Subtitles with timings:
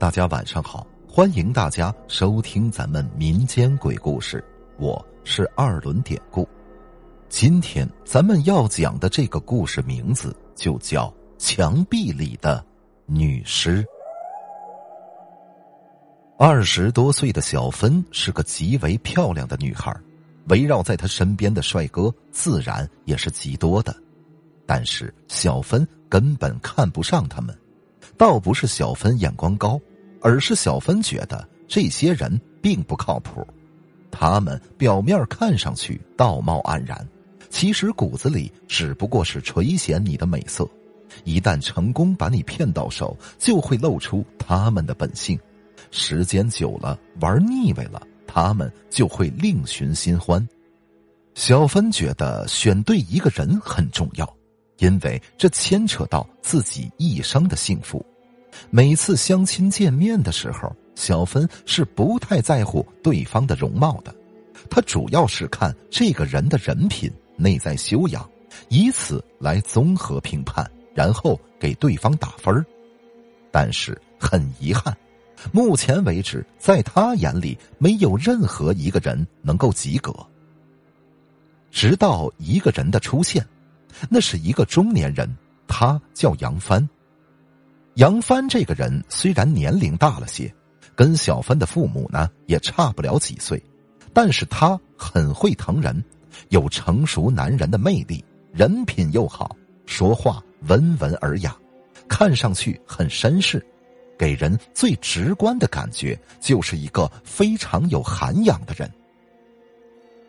[0.00, 4.42] 大家晚上好，欢迎大家收听咱们民间鬼故事，
[4.78, 6.48] 我是二轮典故。
[7.28, 12.64] 今天咱们要讲的这个故事名字就叫《墙壁里的
[13.04, 13.82] 女尸》。
[16.38, 19.94] 二十多岁的小芬是个极为漂亮的女孩，
[20.48, 23.94] 围绕在她身边的帅哥自然也是极多的，
[24.64, 27.54] 但是小芬根本看不上他们，
[28.16, 29.78] 倒不是小芬眼光高。
[30.20, 33.46] 而是小芬觉得这些人并不靠谱，
[34.10, 37.06] 他们表面看上去道貌岸然，
[37.48, 40.68] 其实骨子里只不过是垂涎你的美色。
[41.24, 45.38] 一旦成功把你骗到手，就会露出他们的本性。
[45.90, 50.46] 时间久了，玩腻味了，他们就会另寻新欢。
[51.34, 54.36] 小芬觉得选对一个人很重要，
[54.78, 58.04] 因为这牵扯到自己一生的幸福。
[58.70, 64.14] 每次相亲见面的时候，小芬是不太在乎对方的容貌的，
[64.68, 68.28] 她主要是看这个人的人品、内在修养，
[68.68, 72.64] 以此来综合评判，然后给对方打分
[73.50, 74.96] 但是很遗憾，
[75.52, 80.14] 目前为止，在她眼里没有任何一个人能够及格。
[81.70, 83.46] 直到一个人的出现，
[84.08, 85.28] 那是一个中年人，
[85.66, 86.88] 他叫杨帆。
[88.00, 90.50] 杨帆这个人虽然年龄大了些，
[90.94, 93.62] 跟小芬的父母呢也差不了几岁，
[94.14, 96.02] 但是他很会疼人，
[96.48, 101.54] 有成熟男人的魅力，人品又好，说话温文尔雅，
[102.08, 103.62] 看上去很绅士，
[104.18, 108.90] 给人最直观的感觉就是一个非常有涵养的人。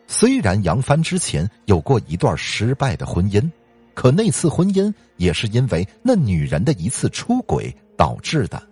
[0.06, 3.50] 虽然杨帆之前有过一段失败的婚姻。
[3.94, 8.62] 可那次婚姻也是因为那女人的一次出轨导致的。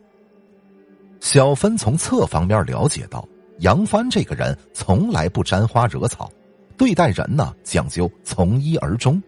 [1.21, 3.27] 小芬从侧方面了解到，
[3.59, 6.31] 杨帆这个人从来不沾花惹草，
[6.77, 9.23] 对待人呢讲究从一而终。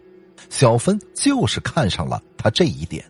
[0.49, 3.05] 小芬就是看上了他这一点。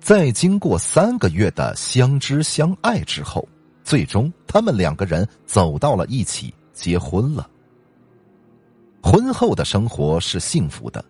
[0.00, 3.48] 在经过三个月的相知相爱之后，
[3.82, 7.48] 最终他们两个人走到了一起，结婚了。
[9.02, 11.02] 婚后的生活是幸福的。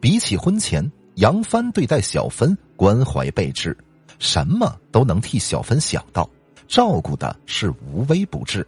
[0.00, 3.76] 比起婚前，杨帆对待小芬关怀备至，
[4.18, 6.28] 什么都能替小芬想到，
[6.66, 8.66] 照顾的是无微不至，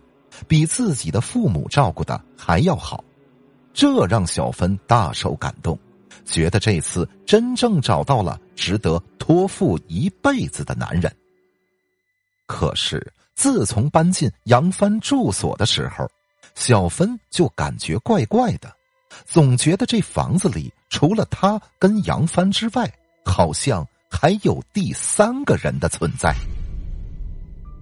[0.49, 3.05] 比自己的父母照顾的还要好，
[3.73, 5.79] 这让小芬大受感动，
[6.25, 11.15] 觉得这次真正找到了值得托付一辈子的男人。
[12.47, 16.11] 可是自从搬进杨帆住所的时候，
[16.57, 18.69] 小芬就感觉怪怪的。
[19.27, 22.93] 总觉得这房子里除了他跟杨帆之外，
[23.25, 26.35] 好像还有第三个人的存在。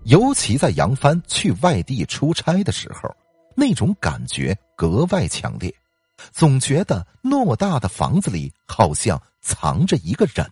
[0.05, 3.15] 尤其在杨帆去外地出差的时候，
[3.55, 5.75] 那种感觉格外强烈，
[6.33, 10.47] 总觉得偌大的房子里好像藏着一个人。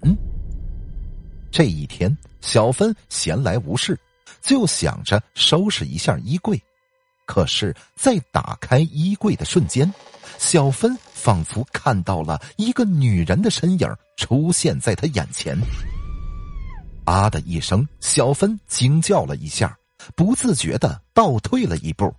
[1.50, 3.98] 这一天，小芬闲来无事，
[4.42, 6.60] 就想着收拾一下衣柜。
[7.24, 9.90] 可是，在打开衣柜的瞬间，
[10.38, 15.56] 小芬仿佛看到了一个女人的身影出现在她眼前。
[17.04, 19.76] 啊的一声，小芬惊叫了一下，
[20.14, 22.12] 不自觉的倒退了一步。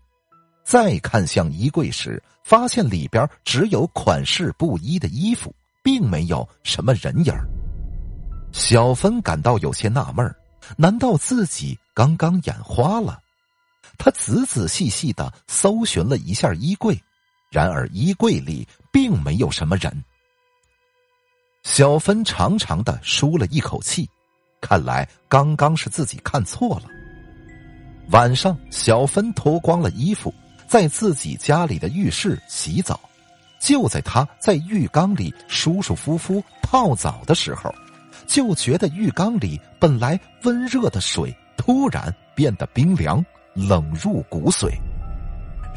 [0.63, 5.53] 再看向衣柜时，发现里边只有款式不一的衣服，
[5.83, 7.33] 并没有什么人影
[8.53, 10.35] 小芬感到有些纳闷
[10.75, 13.19] 难道自己刚刚眼花了？
[13.97, 17.01] 他仔仔细细的搜寻了一下衣柜，
[17.49, 20.03] 然而衣柜里并没有什么人。
[21.63, 24.09] 小芬长长的舒了一口气，
[24.61, 26.83] 看来刚刚是自己看错了。
[28.11, 30.33] 晚上，小芬脱光了衣服，
[30.67, 32.99] 在自己家里的浴室洗澡。
[33.59, 37.73] 就在她在浴缸里舒舒服服泡澡的时候，
[38.25, 43.23] 就觉得浴缸里本来温热的水突然变得冰凉。
[43.59, 44.71] 冷入骨髓，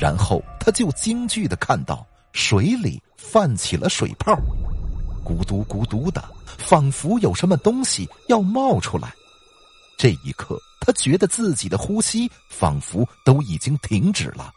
[0.01, 4.33] 然后他就惊惧的看到水里泛起了水泡，
[5.23, 6.25] 咕嘟咕嘟的，
[6.57, 9.13] 仿佛有什么东西要冒出来。
[9.99, 14.51] 这一刻，他觉得自己的呼吸仿佛都已经停止了。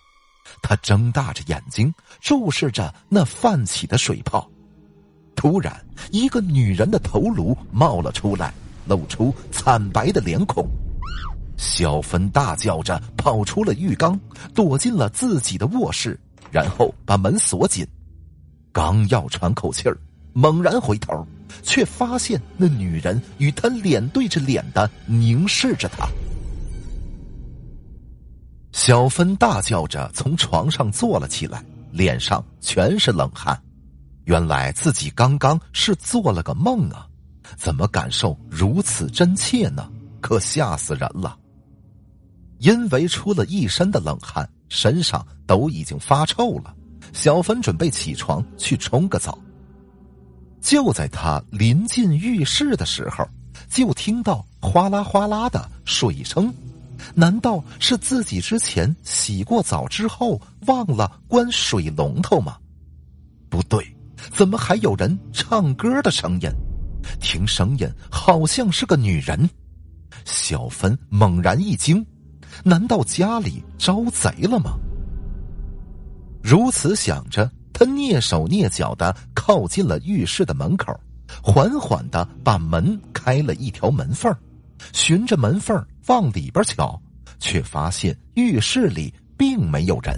[0.62, 4.50] 他睁大着眼睛注视着那泛起的水泡，
[5.36, 8.54] 突然，一个女人的头颅冒了出来，
[8.86, 10.66] 露出惨白的脸孔。
[11.58, 14.20] 小芬大叫着跑出了浴缸，
[14.54, 16.20] 躲进了自己的卧室，
[16.52, 17.88] 然后把门锁紧。
[18.72, 19.98] 刚要喘口气儿，
[20.34, 21.26] 猛然回头，
[21.62, 26.08] 却发现那女人与他脸对着脸的凝视着他。
[28.72, 33.58] 小芬大叫着从床上坐了起来，脸上全是冷汗。
[34.26, 37.08] 原来自己刚刚是做了个梦啊，
[37.56, 39.88] 怎么感受如此真切呢？
[40.20, 41.38] 可吓死人了！
[42.63, 46.74] 因为出了一身的冷汗，身上都已经发臭了。
[47.12, 49.38] 小芬准备起床去冲个澡。
[50.62, 53.27] 就在他临近浴室的时候，
[53.69, 56.51] 就听到哗啦哗啦的水声。
[57.13, 62.56] 难道是自己之前洗过澡之后忘了关水龙头吗？
[63.50, 63.86] 不对，
[64.31, 66.50] 怎么还有人唱歌的声音？
[67.19, 69.50] 听声音好像是个女人。
[70.24, 72.06] 小芬猛然一惊，
[72.64, 74.78] 难道家里招贼了吗？
[76.42, 77.50] 如此想着。
[77.76, 80.94] 他蹑手蹑脚的靠近了浴室的门口，
[81.42, 84.32] 缓缓的把门开了一条门缝
[84.94, 87.02] 循着门缝往里边瞧，
[87.40, 90.16] 却发现浴室里并没有人。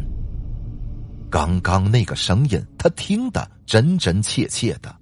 [1.31, 4.93] 刚刚那个声音，他听得真真切切的，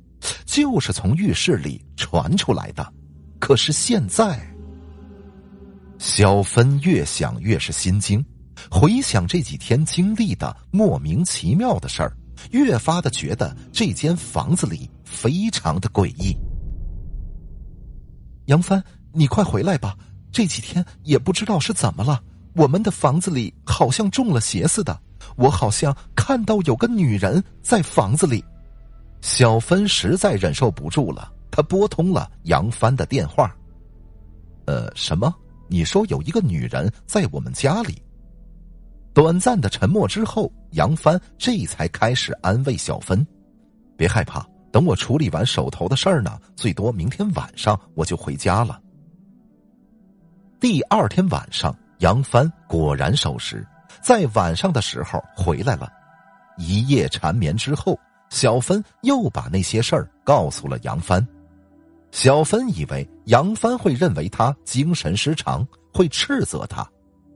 [0.45, 2.87] 就是从浴室里传出来的。
[3.39, 4.39] 可是现在，
[6.03, 8.23] 小芬越想越是心惊，
[8.69, 12.13] 回想这几天经历的莫名其妙的事儿。
[12.51, 16.35] 越发的觉得这间房子里非常的诡异。
[18.47, 18.83] 杨帆，
[19.13, 19.95] 你快回来吧！
[20.29, 22.21] 这几天也不知道是怎么了，
[22.53, 24.99] 我们的房子里好像中了邪似的。
[25.37, 28.43] 我好像看到有个女人在房子里。
[29.21, 33.55] 小芬实在忍受不住了，她拨通了杨帆的电话。
[34.65, 35.33] 呃，什么？
[35.67, 38.01] 你说有一个女人在我们家里？
[39.13, 43.25] 短暂的沉默之后，杨帆这才开始安慰小芬
[43.95, 48.81] ：“别害怕，等我处理完手头的事儿呢，最多明天晚上我就回家了。”
[50.59, 53.65] 第二天晚上，杨帆果然守时，
[54.01, 55.91] 在晚上的时候回来了。
[56.57, 57.99] 一夜缠绵之后，
[58.29, 61.25] 小芬又把那些事儿告诉了杨帆。
[62.13, 66.87] 小芬以为杨帆会认为他精神失常，会斥责他，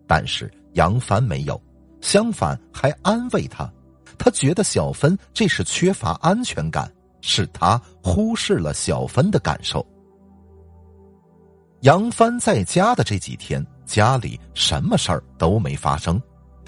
[0.06, 1.60] 但是杨帆没有。
[2.00, 3.68] 相反，还安慰他。
[4.20, 9.84] 他觉得小芬这是缺乏安全感，是他忽视了小芬的感受。
[11.82, 16.22] 杨帆在家的这几天，家里什么事儿都没发生。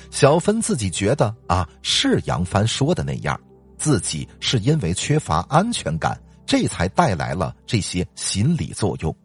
[0.09, 3.39] 小芬自己觉得啊，是杨帆说的那样，
[3.77, 9.15] 自己是因为缺乏安全感，这才带来了这些心理作用。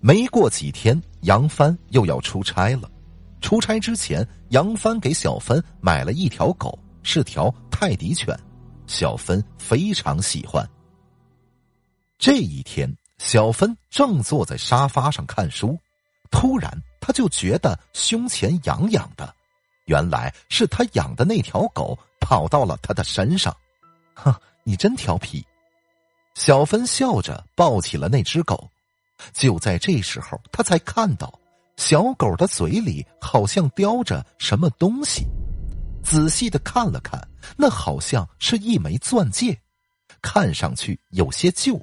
[0.00, 2.90] 没过几天，杨帆又要出差了。
[3.42, 8.34] 出差之前，杨帆给小芬买了一条狗，是条泰迪犬，
[8.86, 10.66] 小芬非常喜欢。
[12.16, 15.78] 这一天，小芬正坐在沙发上看书，
[16.30, 19.34] 突然，他就觉得胸前痒痒的，
[19.84, 23.54] 原来是他养的那条狗跑到了他的身上。
[24.14, 24.34] 哼，
[24.64, 25.44] 你真调皮！
[26.36, 28.70] 小芬笑着抱起了那只狗。
[29.32, 31.32] 就在这时候，他才看到。
[31.78, 35.26] 小狗的嘴里好像叼着什么东西，
[36.02, 37.20] 仔细的看了看，
[37.56, 39.58] 那好像是一枚钻戒，
[40.22, 41.78] 看上去有些旧，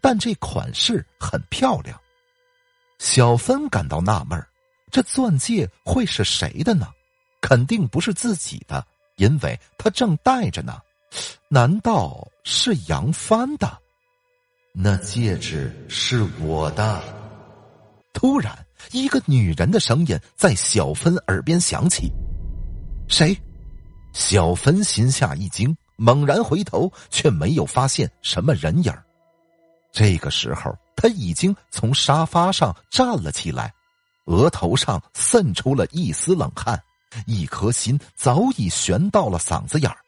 [0.00, 1.98] 但这款式很漂亮。
[2.98, 4.42] 小芬感到纳闷
[4.90, 6.88] 这钻戒会是谁的呢？
[7.40, 10.80] 肯定不是自己的，因为他正戴着呢。
[11.48, 13.80] 难道是杨帆的？
[14.80, 17.02] 那戒指是我的。
[18.12, 18.56] 突然。
[18.92, 22.10] 一个女人的声音在小芬耳边响起
[23.08, 23.36] ：“谁？”
[24.14, 28.94] 小芬心下一惊，猛然回头，却没有发现什么人影
[29.92, 33.74] 这个时候，他已经从沙发上站了起来，
[34.26, 36.80] 额头上渗出了一丝冷汗，
[37.26, 39.98] 一颗心早已悬到了嗓子眼儿。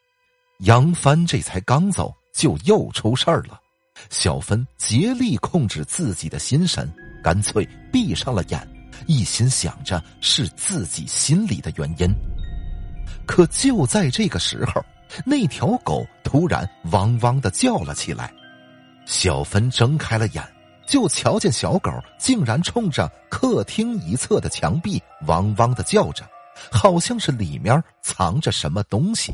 [0.59, 3.60] 杨帆这才刚走，就又出事儿了。
[4.09, 6.91] 小芬竭力控制自己的心神。
[7.23, 8.67] 干脆闭上了眼，
[9.05, 12.07] 一心想着是自己心里的原因。
[13.27, 14.83] 可就在这个时候，
[15.23, 18.33] 那条狗突然汪汪的叫了起来。
[19.05, 20.43] 小芬睁开了眼，
[20.87, 26.27] 就瞧见小狗竟然冲着客厅一侧的墙壁汪汪的叫着，
[26.71, 29.31] 好像是里面藏着什么东西。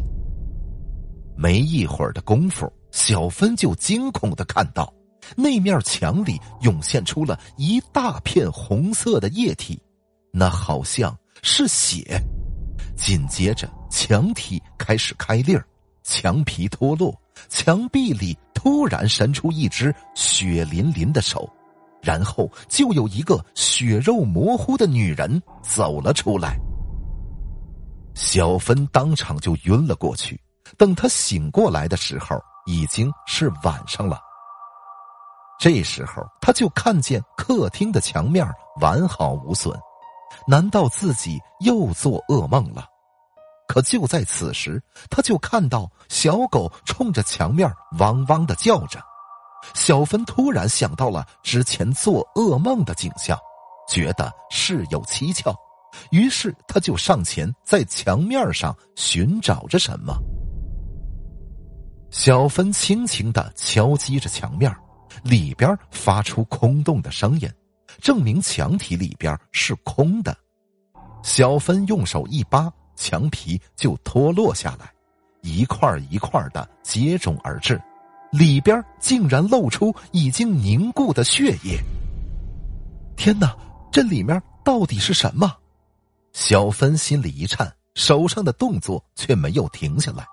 [1.38, 4.92] 没一会儿的功夫，小芬就惊恐的看到。
[5.36, 9.80] 那面墙里涌现出了一大片红色的液体，
[10.32, 12.20] 那好像是血。
[12.96, 15.62] 紧接着，墙体开始开裂，
[16.04, 17.16] 墙皮脱落，
[17.50, 21.48] 墙壁里突然伸出一只血淋淋的手，
[22.02, 26.58] 然后就有一个血肉模糊的女人走了出来。
[28.16, 30.40] 小芬当场就晕了过去。
[30.78, 34.22] 等他醒过来的时候，已经是晚上了。
[35.60, 38.48] 这时候，他就看见客厅的墙面
[38.80, 39.76] 完好无损，
[40.46, 42.86] 难道自己又做噩梦了？
[43.68, 49.02] 可就在此时，他就看到小狗冲着墙面汪汪的叫着。
[49.74, 53.38] 小芬突然想到了之前做噩梦的景象，
[53.90, 55.56] 觉得事有蹊跷，
[56.12, 60.16] 于是他就上前在墙面上寻找着什么。
[62.18, 64.76] 小芬轻轻的敲击着墙面。
[65.22, 67.48] 里边发出空洞的声音，
[68.02, 70.36] 证明墙体里边是空的。
[71.22, 74.92] 小芬用手一扒，墙皮就脱落下来，
[75.42, 77.80] 一块一块的接踵而至，
[78.32, 81.80] 里边竟然露出已经凝固的血液。
[83.16, 83.56] 天哪，
[83.92, 85.56] 这里面到底是什么？
[86.34, 90.26] 小芬心里一颤，手上的动作却没有停下来。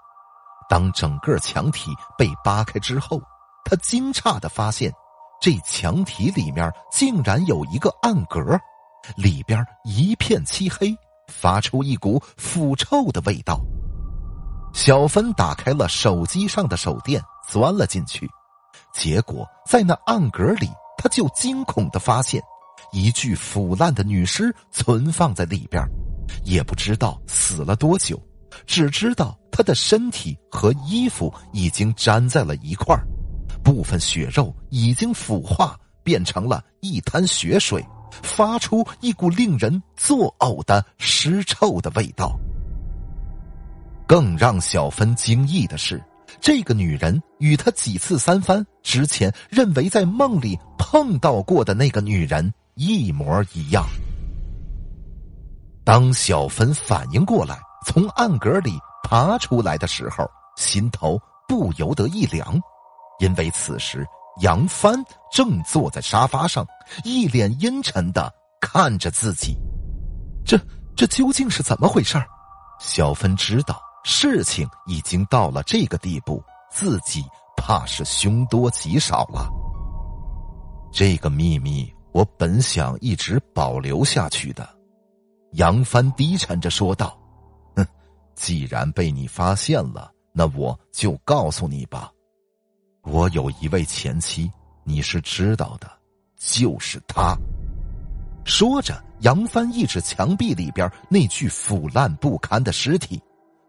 [0.68, 3.20] 当整个墙体被扒开之后。
[3.64, 4.92] 他惊诧的发现，
[5.40, 8.38] 这墙体里面竟然有一个暗格，
[9.16, 10.94] 里边一片漆黑，
[11.28, 13.58] 发出一股腐臭的味道。
[14.74, 18.28] 小芬打开了手机上的手电，钻了进去，
[18.92, 20.68] 结果在那暗格里，
[20.98, 22.42] 他就惊恐的发现，
[22.92, 25.82] 一具腐烂的女尸存放在里边，
[26.44, 28.20] 也不知道死了多久，
[28.66, 33.06] 只知道她的身体和衣服已经粘在了一块儿。
[33.62, 37.82] 部分血肉已经腐化，变成了一滩血水，
[38.22, 42.38] 发出一股令人作呕的尸臭的味道。
[44.06, 46.02] 更让小芬惊异的是，
[46.40, 53.86] 这个女人与她几次三番之前认为在梦里碰到过的那个女人一模一样。
[55.84, 62.60] 当小芬反应过来，从暗格里爬出来的时候，心头不由得一凉。
[63.20, 64.04] 因为此时
[64.40, 64.94] 杨帆
[65.32, 66.66] 正坐在沙发上，
[67.04, 69.56] 一脸阴沉的看着自己。
[70.44, 70.58] 这
[70.96, 72.20] 这究竟是怎么回事
[72.80, 77.24] 小芬知道事情已经到了这个地步，自己
[77.56, 79.48] 怕是凶多吉少了。
[80.92, 84.68] 这个秘密我本想一直保留下去的，
[85.52, 87.16] 杨帆低沉着说道：“，
[88.34, 92.10] 既然被你发现了，那我就告诉你吧。”
[93.02, 94.50] 我有一位前妻，
[94.82, 95.90] 你是知道的，
[96.38, 97.36] 就是她。
[98.44, 103.20] 说着，杨帆一指墙壁里边那具腐烂不堪的尸体。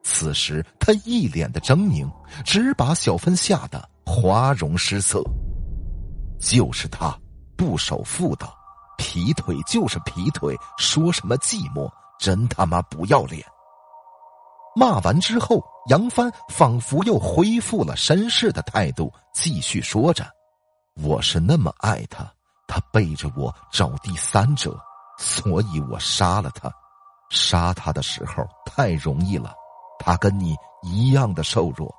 [0.03, 2.07] 此时他一脸的狰狞，
[2.43, 5.23] 只把小芬吓得花容失色。
[6.39, 7.17] 就是他，
[7.57, 8.53] 不守妇道，
[8.97, 13.43] 劈腿就是劈腿，说什么寂寞，真他妈不要脸。
[14.75, 20.25] 骂完之后，杨帆仿佛又恢复了绅士的态度，继续说着
[21.01, 22.29] ：“我是那么爱他，
[22.67, 24.77] 他背着我找第三者，
[25.17, 26.69] 所以我杀了他。
[27.29, 29.53] 杀他的时候太容易了，
[29.97, 30.53] 他跟你
[30.83, 31.89] 一样的瘦弱。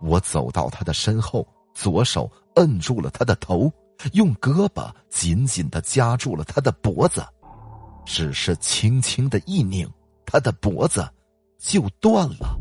[0.00, 1.44] 我走到他的身后，
[1.74, 3.68] 左手摁住了他的头，
[4.12, 7.26] 用胳膊紧紧的夹住了他的脖子，
[8.06, 9.92] 只是轻轻的一拧，
[10.24, 11.04] 他的脖子。”
[11.60, 12.58] 就断了。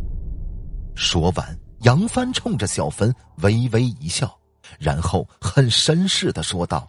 [0.93, 4.37] 说完，杨帆冲着小芬微微一笑，
[4.77, 6.85] 然后很绅士的说道：“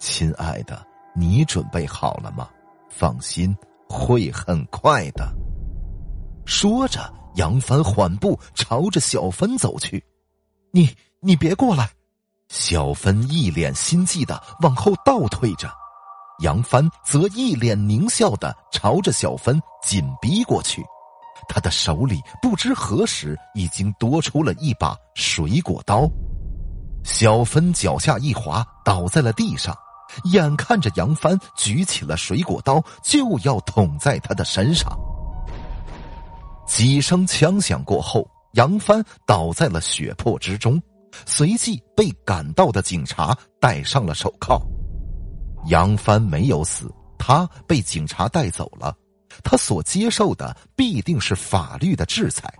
[0.00, 2.48] 亲爱的，你准备好了吗？
[2.88, 3.54] 放心，
[3.86, 5.30] 会很快的。”
[6.46, 10.02] 说着，杨帆缓步朝着小芬走去。
[10.72, 10.88] “你
[11.20, 11.90] 你别过来！”
[12.48, 15.70] 小芬一脸心悸的往后倒退着，
[16.40, 20.82] 杨帆则一脸狞笑的朝着小芬紧逼过去。
[21.52, 26.08] 他的手里不知何时已经多出了一把水果刀，
[27.02, 29.76] 小芬脚下一滑，倒在了地上。
[30.32, 34.96] 眼看着杨帆举起了水果刀，就要捅在他的身上。
[36.68, 40.80] 几声枪响过后，杨帆倒在了血泊之中，
[41.26, 44.60] 随即被赶到的警察戴上了手铐。
[45.66, 46.88] 杨帆没有死，
[47.18, 48.94] 他被警察带走了。
[49.42, 52.52] 他所接受的必定是法律的制裁。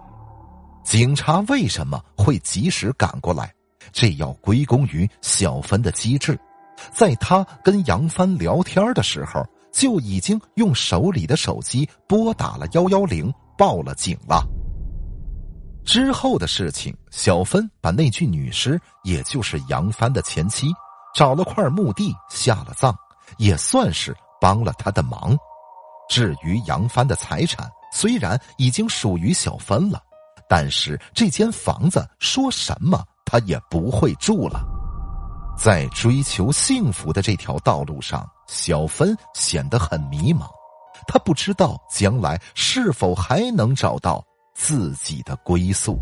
[0.84, 3.52] 警察为什么会及时赶过来？
[3.92, 6.38] 这要归功于小芬的机智，
[6.92, 14.46] 在他跟杨帆聊天的时候，就已经用手里的手机拨打了幺幺零，报了警了。
[15.84, 20.68] 之后的事情，小芬把那具女尸，也就是杨帆的前妻，
[21.14, 22.94] 找了块墓地下了葬，
[23.38, 25.36] 也算是帮了他的忙。
[26.10, 30.02] 至于杨帆的财产，虽然已经属于小芬了，
[30.48, 34.60] 但是这间房子说什么他也不会住了。
[35.56, 40.48] 在追求幸福的这条道路上，小芬显得很迷茫，
[41.06, 44.22] 她不知道将来是否还能找到。
[44.52, 45.98] 自己的归宿。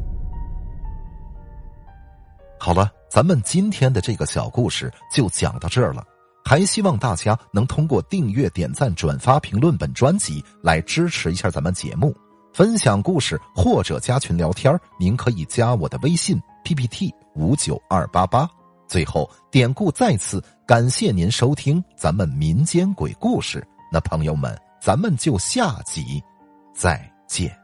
[2.59, 6.03] 好了，咱们今天的这个小故事就讲到这儿了。
[6.49, 12.17] 还希望大家能通过订阅、点赞、转发、评论本专辑来支持一下咱们节目，
[12.55, 18.49] 分享故事或者加群聊天您可以加我的微信 PPT 五九二八八。
[18.87, 23.63] 最后，典故再次感谢您收听咱们民间鬼故事。
[23.93, 26.23] 那朋友们，咱们就下集
[26.75, 27.58] 再见。